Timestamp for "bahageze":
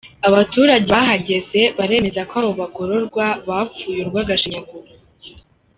0.95-1.61